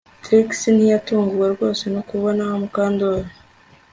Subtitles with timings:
[0.23, 3.29] Trix ntiyatunguwe rwose no kubona Mukandoli